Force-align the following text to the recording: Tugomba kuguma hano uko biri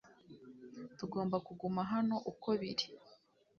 Tugomba 0.97 1.35
kuguma 1.47 1.81
hano 1.91 2.15
uko 2.31 2.47
biri 2.59 2.85